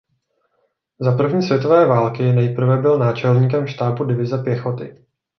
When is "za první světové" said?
0.99-1.85